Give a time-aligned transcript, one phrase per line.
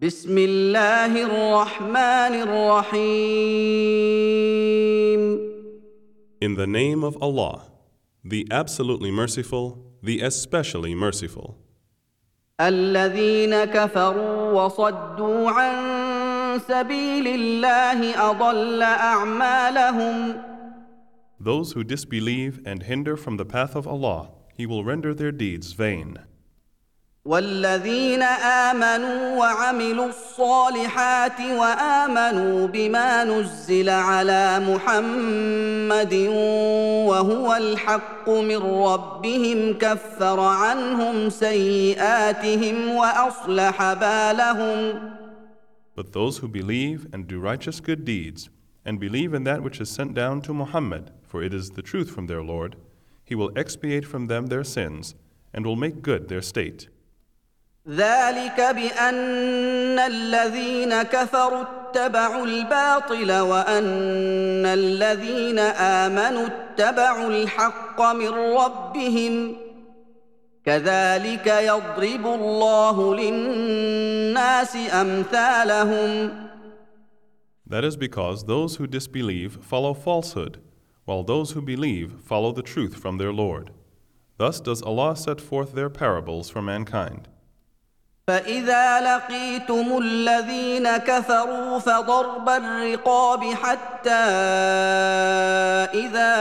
[0.00, 2.34] بسم الله الرحمن
[4.00, 5.20] الرحيم
[6.40, 7.66] In the name of Allah,
[8.24, 11.56] the absolutely merciful, the especially merciful.
[12.60, 20.34] الذين كفروا وصدوا عن سبيل الله أضل أعمالهم
[21.38, 25.72] Those who disbelieve and hinder from the path of Allah, He will render their deeds
[25.74, 26.16] vain.
[27.25, 36.13] والذين آمنوا وعملوا الصالحات وآمنوا بما نزل على محمد
[37.09, 45.15] وهو الحق من ربهم كفر عنهم سيئاتهم وأصلح بالهم
[45.95, 48.49] But those who believe and do righteous good deeds,
[48.83, 52.11] and believe in that which is sent down to Muhammad, for it is the truth
[52.11, 52.75] from their Lord,
[53.23, 55.15] He will expiate from them their sins,
[55.53, 56.89] and will make good their state.
[57.90, 69.56] ذلك بان الذين كفروا اتبعوا الباطل وان الذين امنوا اتبعوا الحق من ربهم
[70.64, 76.30] كذلك يضرب الله للناس امثالهم
[77.66, 80.58] That is because those who disbelieve follow falsehood,
[81.04, 83.70] while those who believe follow the truth from their Lord.
[84.38, 87.28] Thus does Allah set forth their parables for mankind.
[88.30, 94.10] فإذا لقيتم الذين كفروا فضرب الرقاب حتى
[95.94, 96.34] إذا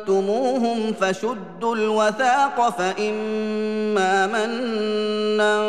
[0.00, 5.62] أثخنتموهم فشدوا الوثاق فإما منا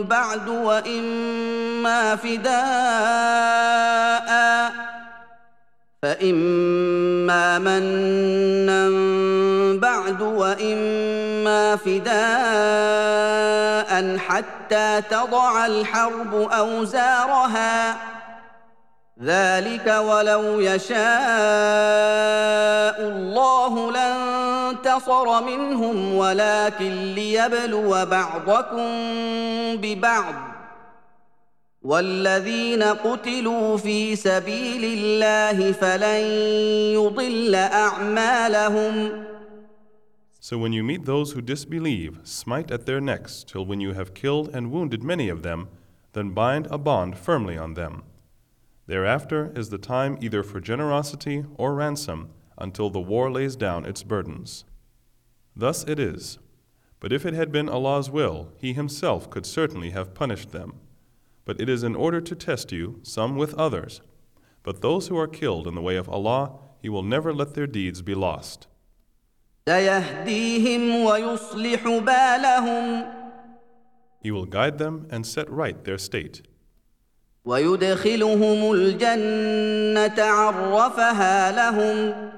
[0.00, 2.56] بعد وإما فداء
[6.02, 8.88] فإما منا
[9.80, 11.25] بعد وإما
[11.76, 12.16] فداء
[14.18, 17.96] حتى تضع الحرب أوزارها.
[19.22, 20.96] ذلك ولو يشاء
[23.00, 28.88] الله لانتصر منهم ولكن ليبلو بعضكم
[29.76, 30.34] ببعض.
[31.82, 36.24] والذين قتلوا في سبيل الله فلن
[36.94, 39.24] يضل أعمالهم.
[40.48, 44.14] So when you meet those who disbelieve, smite at their necks till when you have
[44.14, 45.66] killed and wounded many of them,
[46.12, 48.04] then bind a bond firmly on them.
[48.86, 54.04] Thereafter is the time either for generosity or ransom until the war lays down its
[54.04, 54.64] burdens.
[55.56, 56.38] Thus it is.
[57.00, 60.74] But if it had been Allah's will, He Himself could certainly have punished them.
[61.44, 64.00] But it is in order to test you, some with others.
[64.62, 67.66] But those who are killed in the way of Allah, He will never let their
[67.66, 68.68] deeds be lost.
[69.68, 73.04] سيهديهم ويصلح بالهم
[74.20, 76.42] He will guide them and set right their state.
[77.44, 82.30] ويدخلهم الجنه عرفها لهم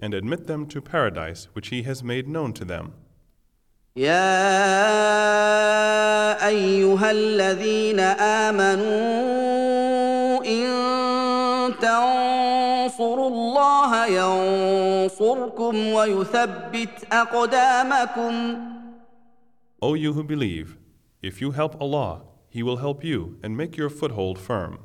[0.00, 2.92] and admit them to paradise which he has made known to them.
[3.96, 4.32] يا
[6.48, 9.41] ايها الذين امنوا
[13.01, 18.57] تنصروا الله ينصركم ويثبت اقدامكم
[19.81, 20.77] O you who believe,
[21.21, 24.79] if you help Allah, He will help you and make your foothold firm.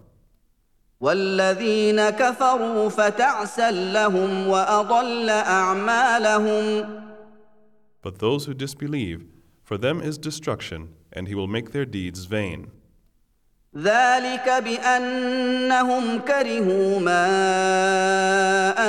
[1.00, 6.86] والذين كفروا فتعسا لهم واضل اعمالهم
[8.02, 9.26] But those who disbelieve,
[9.62, 12.70] for them is destruction, and He will make their deeds vain.
[13.77, 17.27] ذلك بأنهم كرهوا ما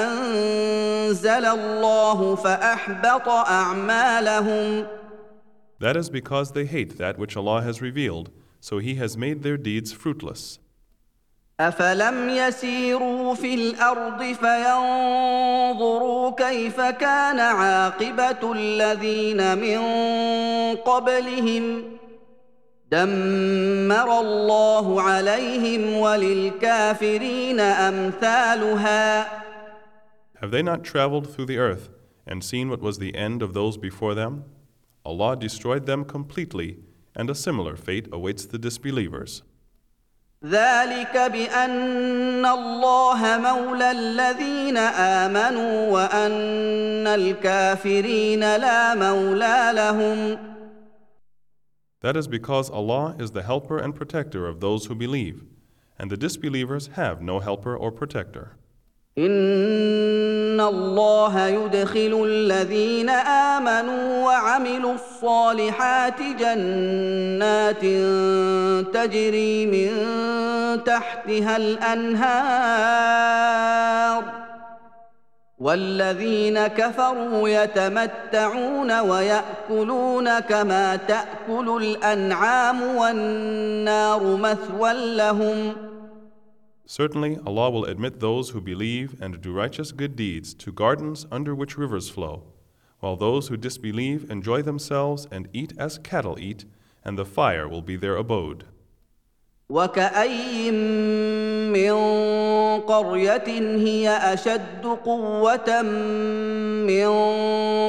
[0.04, 4.86] أنزل الله فأحبط أعمالهم
[5.80, 9.56] That is because they hate that which Allah has revealed, so He has made their
[9.56, 10.58] deeds fruitless.
[11.60, 19.78] افلم يسيروا في الأرض فينظروا كيف كان عاقبه الذين من
[20.76, 21.82] قبلهم
[22.91, 29.25] دمر الله عليهم وللكافرين امثالها
[30.41, 31.89] Have they not traveled through the earth
[32.27, 34.43] and seen what was the end of those before them?
[35.05, 36.77] Allah destroyed them completely,
[37.15, 39.43] and a similar fate awaits the disbelievers.
[40.45, 50.37] ذلك بان الله مولى الذين امنوا وان الكافرين لا مولى لهم
[52.01, 55.43] That is because Allah is the helper and protector of those who believe,
[55.97, 58.57] and the disbelievers have no helper or protector.
[59.17, 67.81] ان ان الله يدخل الذين امنوا وعملوا الصالحات جنات
[68.93, 69.89] تجري من
[70.83, 72.73] تحتها الانهار
[75.59, 85.75] والذين كفروا يتمتعون وياكلون كما تاكل الانعام والنار مثوى لهم
[86.85, 91.55] Certainly, Allah will admit those who believe and do righteous good deeds to gardens under
[91.55, 92.43] which rivers flow,
[92.99, 96.65] while those who disbelieve enjoy themselves and eat as cattle eat,
[97.05, 98.65] and the fire will be their abode.
[99.69, 100.71] وكأي
[101.72, 101.92] من
[102.80, 103.48] قرية
[103.86, 105.82] هي أشد قوة
[106.88, 107.08] من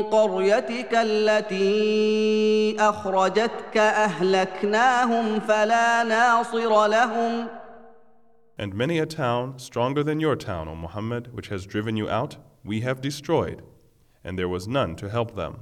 [0.03, 7.49] قريتك التي أخرجتك أهلكناهم فلا ناصر لهم ۖ
[8.59, 12.35] And many a town, stronger than your town, O Muhammad, which has driven you out,
[12.65, 13.61] we have destroyed,
[14.21, 15.61] and there was none to help them.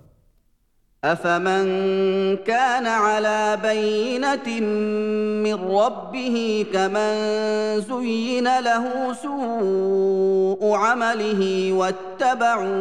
[1.04, 4.60] أفمن كان على بينة
[5.44, 7.16] من ربه كمن
[7.82, 12.78] زين له سوء عمله واتبعوا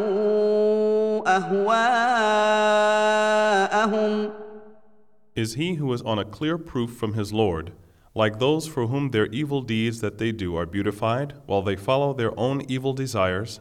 [1.36, 2.86] أهواءهم
[5.36, 7.72] Is he who is on a clear proof from his Lord
[8.16, 12.14] like those for whom their evil deeds that they do are beautified, while they follow
[12.14, 13.60] their own evil desires.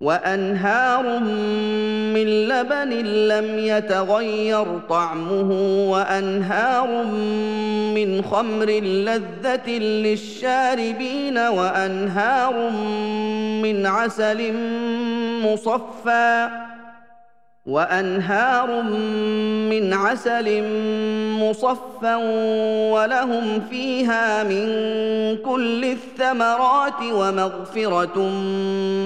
[0.00, 1.18] وأنهار
[2.14, 2.90] من لبن
[3.28, 5.52] لم يتغير طعمه
[5.90, 7.04] وأنهار
[7.94, 12.70] من خمر لذة للشاربين وأنهار
[13.62, 14.52] من عسل
[15.42, 16.48] مصفى.
[17.66, 18.82] وأنهار
[19.70, 20.62] من عسل
[21.40, 22.14] مصفى
[22.92, 24.66] ولهم فيها من
[25.36, 28.18] كل الثمرات ومغفرة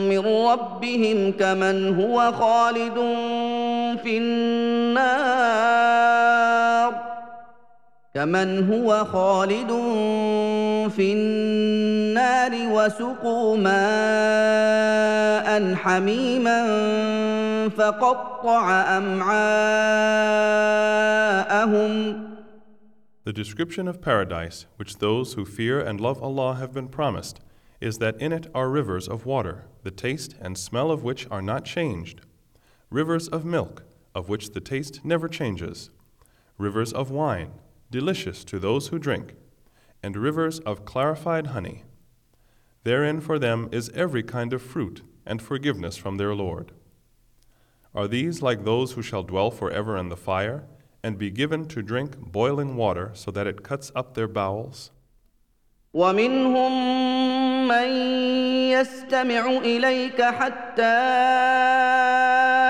[0.09, 2.95] من ربهم كمن هو خالد
[4.03, 5.71] في النار
[8.15, 9.71] كمن هو خالد
[10.97, 11.80] في النار
[12.86, 14.76] وسقوا ماء
[15.76, 16.60] حميما
[17.70, 19.96] فقطع امعاءهم
[23.24, 27.40] The description of paradise, which those who fear and love Allah have been promised,
[27.82, 31.42] is that in it are rivers of water, the taste and smell of which are
[31.42, 32.22] not changed,
[32.92, 33.84] rivers of milk,
[34.14, 35.90] of which the taste never changes,
[36.60, 37.54] rivers of wine,
[37.90, 39.34] delicious to those who drink,
[40.04, 41.84] and rivers of clarified honey.
[42.84, 46.72] Therein for them is every kind of fruit and forgiveness from their Lord.
[47.96, 50.66] Are these like those who shall dwell forever in the fire,
[51.04, 54.92] and be given to drink boiling water so that it cuts up their bowels?
[55.94, 56.72] ومنهم
[57.68, 57.88] من
[58.72, 60.84] يستمع اليك حتى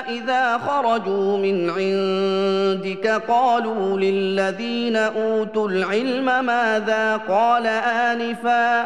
[0.10, 8.86] اذا خرجوا من عندك قالوا للذين اوتوا العلم ماذا قال انفا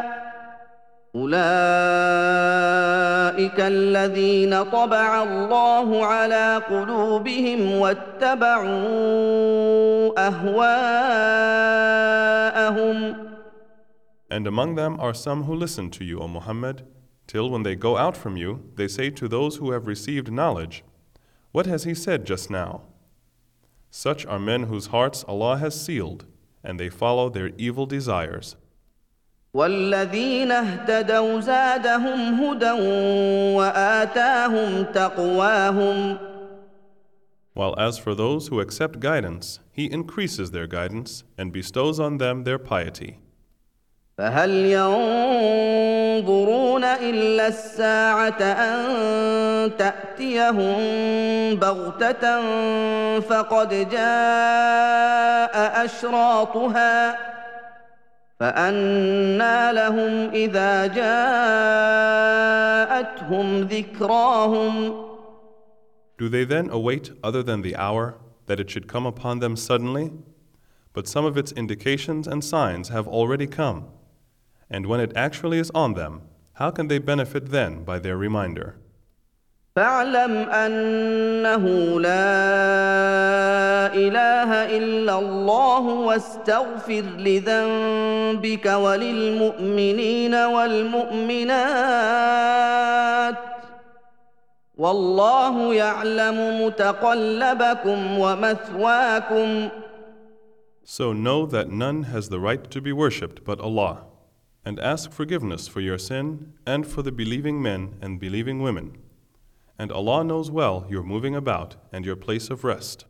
[1.14, 1.40] اولئك
[3.60, 8.68] الذين طبع الله على قلوبهم واتبعوا
[10.28, 11.60] اهواءهم
[14.32, 16.86] And among them are some who listen to you, O Muhammad,
[17.26, 20.84] till when they go out from you, they say to those who have received knowledge,
[21.50, 22.82] What has he said just now?
[23.90, 26.26] Such are men whose hearts Allah has sealed,
[26.62, 28.54] and they follow their evil desires.
[29.55, 32.71] والذين اهتدوا زادهم هدى
[33.55, 36.17] وآتاهم تقواهم
[37.55, 42.43] While as for those who accept guidance, He increases their guidance and bestows on them
[42.43, 43.19] their piety.
[44.17, 46.23] فهل ينظرون
[46.83, 50.75] الا الساعة ان تاتيهم
[51.55, 52.41] بغته
[53.19, 57.34] فقد جاء اشراطها
[58.40, 62.30] فانى لهم اذا جاءتهم
[63.68, 65.06] ذكراهم
[66.18, 70.12] Do they then await other than the hour that it should come upon them suddenly?
[70.92, 73.86] But some of its indications and signs have already come.
[74.68, 76.22] And when it actually is on them,
[76.54, 78.76] how can they benefit then by their reminder?
[79.75, 81.65] فاعلم انه
[81.99, 82.35] لا
[83.93, 91.55] اله الا الله واستغفر لذنبك وللمؤمنين والمؤمنات
[94.77, 99.69] والله يعلم متقلبكم ومثواكم
[100.85, 104.05] So know that none has the right to be worshipped but Allah,
[104.63, 109.04] and ask forgiveness for your sin and for the believing men and believing women.
[109.78, 113.06] And Allah knows well your moving about and your place of rest.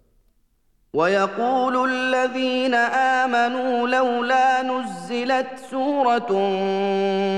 [0.94, 6.28] ويقول الذين امنوا لولا نزلت سوره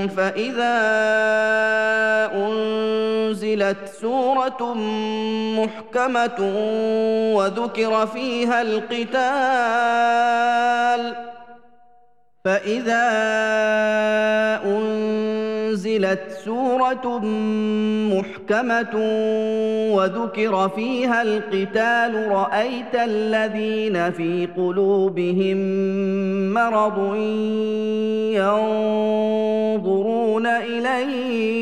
[0.07, 0.79] فاذا
[2.33, 4.73] انزلت سوره
[5.57, 6.39] محكمه
[7.35, 9.13] وذكر فيها القتال
[12.45, 13.03] فاذا
[15.68, 17.18] أنزلت سورة
[18.14, 18.94] محكمة
[19.94, 25.58] وذكر فيها القتال رأيت الذين في قلوبهم
[26.54, 27.16] مرض
[29.76, 31.58] ينظرون إليك.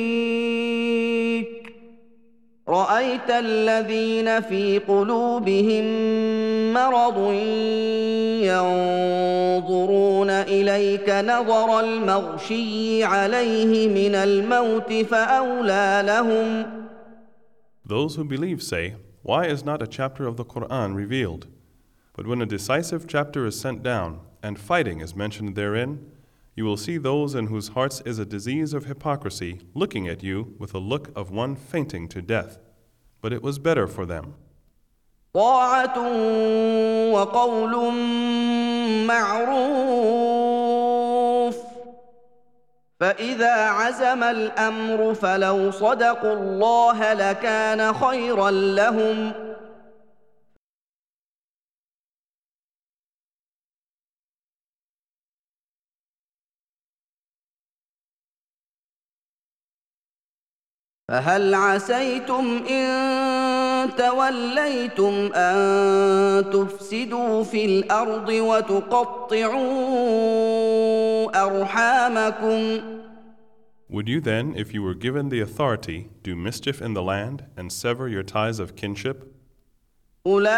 [2.69, 5.85] رأيت الذين في قلوبهم
[6.73, 7.19] مرض
[8.46, 16.82] ينظرون اليك نظر المغشي عليه من الموت فاولى لهم
[17.86, 21.48] Those who believe say, Why is not a chapter of the Quran revealed?
[22.14, 26.12] But when a decisive chapter is sent down, and fighting is mentioned therein,
[26.56, 30.54] you will see those in whose hearts is a disease of hypocrisy looking at you
[30.60, 32.60] with a look of one fainting to death.
[33.22, 34.36] But it was better for them.
[35.37, 35.99] طاعة
[37.13, 37.93] وقول
[39.07, 40.37] معروف.
[43.01, 49.33] فإذا عزم الأمر فلو صدقوا الله لكان خيرا لهم.
[61.09, 63.46] فهل عسيتم إن
[63.87, 69.67] توليتم ان تفسدوا في الأرض وتقطعوا
[71.47, 72.81] ارحامكم
[73.89, 77.71] Would you then, if you were given the authority, do mischief in the land and
[77.73, 79.33] sever your ties of kinship?
[80.27, 80.57] اولئك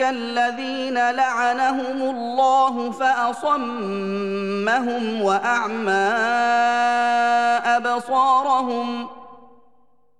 [0.00, 4.02] الذين لعنهم الله فاصمهم
[5.22, 6.10] واعمى
[7.76, 9.08] ابصارهم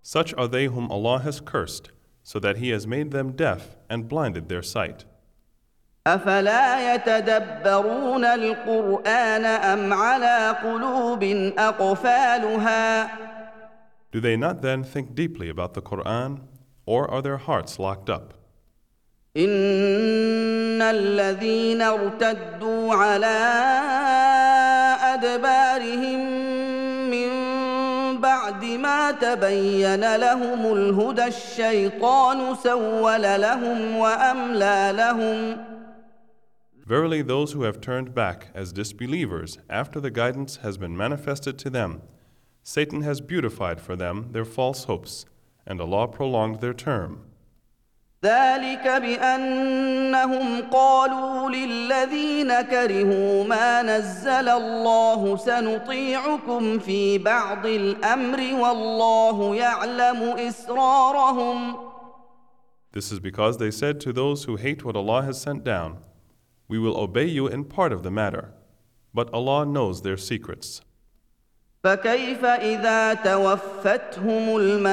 [0.03, 1.91] Such are they whom Allah has cursed,
[2.23, 5.05] so that He has made them deaf and blinded their sight.
[6.07, 11.23] افلا يتدبرون القران ام على قلوب
[11.57, 13.09] اقفالها
[14.11, 16.39] Do they not then think deeply about the Quran,
[16.85, 18.33] or are their hearts locked up?
[19.37, 23.39] ان الذين ارتدوا على
[25.13, 26.32] ادبارهم من بعد ما
[29.21, 35.57] تبين لهم الهدى الشيطان سول لهم واملى لهم
[36.85, 41.69] Verily, those who have turned back as disbelievers after the guidance has been manifested to
[41.69, 42.01] them,
[42.63, 45.25] Satan has beautified for them their false hopes,
[45.67, 47.25] and Allah prolonged their term.
[48.25, 61.89] ذلك بانهم قالوا للذين كرهوا ما نزل الله سنطيعكم في بعض الامر والله يعلم اسرارهم
[62.91, 65.99] This is because they said to those who hate what Allah has sent down,
[66.67, 68.53] We will obey you in part of the matter,
[69.13, 70.81] but Allah knows their secrets.
[71.84, 74.88] فكيف إذا توفتهم الملائكة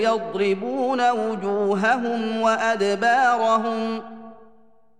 [0.00, 4.02] يضربون وجوههم وأدبارهم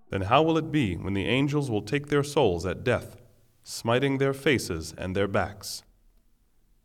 [0.09, 3.17] Then how will it be when the angels will take their souls at death,
[3.65, 5.83] smiting their faces and their backs?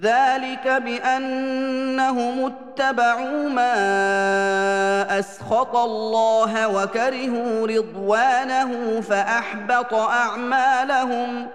[0.01, 11.47] ذلك بأنهم اتبعوا ما أسخط الله وكرهوا رضوانه فأحبط أعمالهم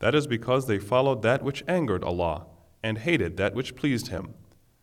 [0.00, 2.46] That is because they followed that which angered Allah
[2.82, 4.34] and hated that which pleased Him.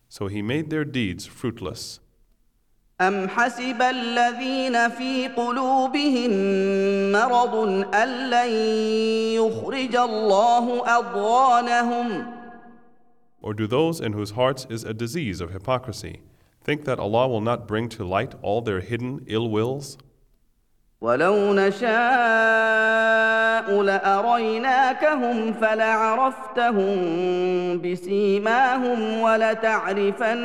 [0.08, 2.00] So He made their deeds fruitless.
[3.00, 6.30] أم حسب الذين في قلوبهم
[7.12, 7.54] مرض
[7.94, 8.50] أن لن
[9.34, 12.24] يخرج الله أضغانهم
[13.42, 16.20] Or do those in whose hearts is a disease of hypocrisy
[16.62, 19.96] think that Allah will not bring to light all their hidden ill wills?
[21.01, 21.95] ولو نشاء
[23.81, 26.97] لاريناكهم فلعرفتهم
[27.81, 30.41] بسيماهم ولتعرفنهم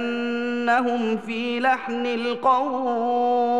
[1.16, 3.50] في لحن القول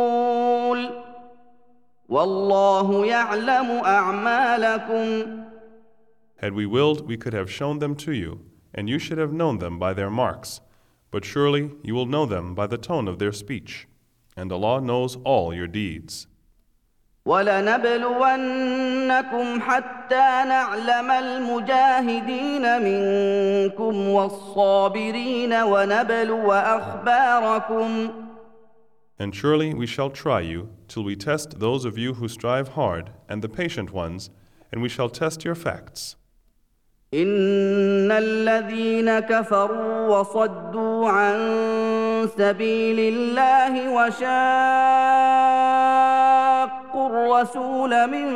[2.09, 5.41] والله يعلم اعمالكم
[6.43, 8.41] Had we willed, we could have shown them to you,
[8.75, 10.63] and you should have known them by their marks.
[11.11, 13.87] But surely you will know them by the tone of their speech.
[14.39, 16.27] And Allah knows all your deeds.
[17.27, 18.81] ولنبلونكم
[19.61, 28.11] حتى نعلم المجاهدين منكم والصابرين ونبلو اخباركم
[29.19, 33.11] And surely we shall try you till we test those of you who strive hard
[33.29, 34.31] and the patient ones,
[34.73, 36.17] and we shall test your facts.
[37.15, 41.39] ان الذين كفروا وصدوا عن
[42.39, 43.89] سبيل الله
[46.90, 48.28] وشاقوا الرسول من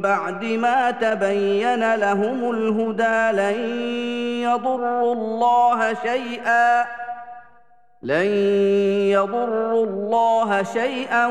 [0.00, 3.58] بعد ما تبين لهم الهدى لن
[4.42, 6.84] يضروا الله شيئا
[8.02, 8.26] لن
[9.16, 11.26] يضروا الله شيئا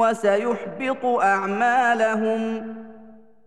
[0.00, 2.74] وسيحبط اعمالهم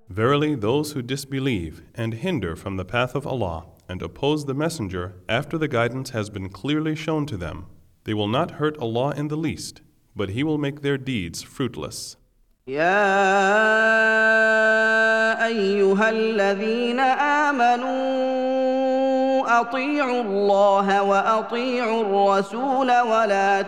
[0.07, 5.15] Verily, those who disbelieve and hinder from the path of Allah and oppose the Messenger
[5.27, 7.65] after the guidance has been clearly shown to them,
[8.05, 9.81] they will not hurt Allah in the least,
[10.15, 12.17] but He will make their deeds fruitless.
[12.67, 13.05] يا
[15.45, 18.01] ايها الذين امنوا
[19.61, 23.61] اطيعوا الله واطيعوا الرسول ولا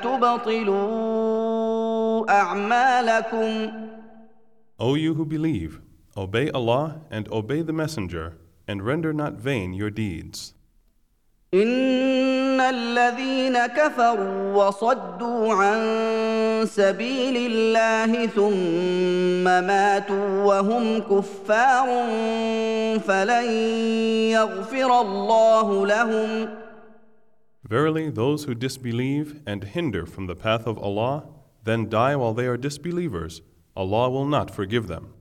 [0.88, 3.72] تبطلوا اعمالكم
[4.80, 5.80] O you who believe,
[6.16, 10.54] obey Allah and obey the Messenger, and render not vain your deeds.
[11.55, 15.81] ان الذين كفروا وصدوا عن
[16.67, 21.89] سبيل الله ثم ماتوا وهم كفار
[22.99, 23.45] فلن
[24.33, 26.49] يغفر الله لهم
[27.69, 31.25] Verily, those who disbelieve and hinder from the path of Allah,
[31.65, 33.43] then die while they are disbelievers,
[33.77, 35.13] Allah will not forgive them.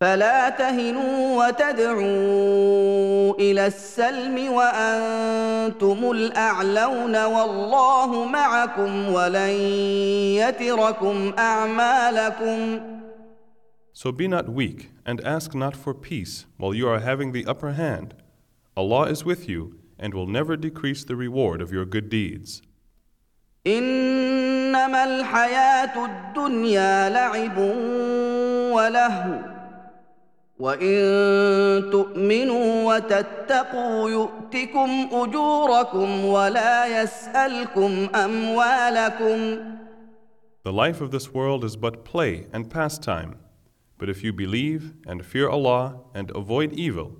[0.00, 9.50] فلا تهنوا وتدعوا الى السلم وانتم الاعلون والله معكم ولن
[10.40, 12.80] يتركم اعمالكم
[13.96, 17.72] So be not weak, and ask not for peace while you are having the upper
[17.72, 18.12] hand.
[18.76, 22.60] Allah is with you, and will never decrease the reward of your good deeds.
[23.66, 27.58] انما الحياه الدنيا لعب
[28.74, 29.57] ولهو
[30.59, 39.59] وان تؤمنوا وتتقوا يؤتكم اجوركم ولا يسالكم اموالكم
[40.65, 43.37] The life of this world is but play and pastime.
[43.97, 47.11] But if you believe and fear Allah and avoid evil,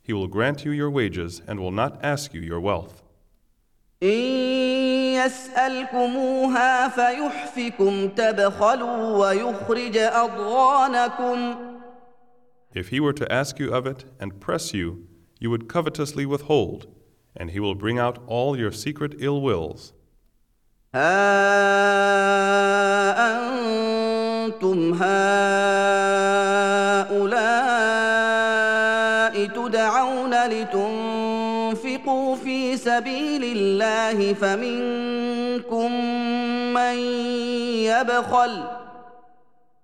[0.00, 3.02] He will grant you your wages and will not ask you your wealth.
[6.88, 11.54] فيحفكم تبخلوا ويخرج اضغانكم
[12.73, 15.07] If He were to ask you of it and press you,
[15.39, 16.87] you would covetously withhold,
[17.35, 19.93] and He will bring out all your secret ill wills.
[20.95, 21.09] ها
[24.49, 25.59] انتم هؤلاء
[29.45, 35.91] تدعون لتنفقوا في سبيل الله فمنكم
[36.73, 36.97] من
[37.85, 38.63] يبخل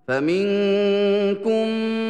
[0.08, 2.09] فمنكم من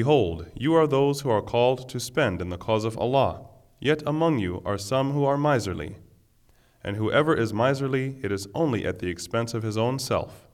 [0.00, 3.46] Behold, you are those who are called to spend in the cause of Allah,
[3.80, 5.96] yet among you are some who are miserly.
[6.84, 10.48] And whoever is miserly, it is only at the expense of his own self.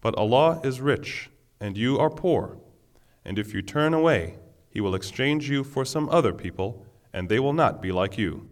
[0.00, 2.58] But Allah is rich, and you are poor.
[3.24, 7.38] And if you turn away, He will exchange you for some other people, and they
[7.38, 8.50] will not be like you.